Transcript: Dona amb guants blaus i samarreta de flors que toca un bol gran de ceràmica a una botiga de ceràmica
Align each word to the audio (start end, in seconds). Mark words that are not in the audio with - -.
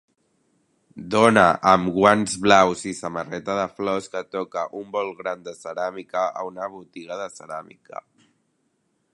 Dona 1.15 1.43
amb 1.71 1.91
guants 1.97 2.33
blaus 2.45 2.81
i 2.91 2.95
samarreta 3.01 3.59
de 3.61 3.67
flors 3.75 4.09
que 4.15 4.25
toca 4.39 4.65
un 4.81 4.89
bol 4.99 5.15
gran 5.21 5.47
de 5.51 5.55
ceràmica 5.61 6.25
a 6.41 6.49
una 6.53 6.73
botiga 6.79 7.21
de 7.25 7.33
ceràmica 7.39 8.07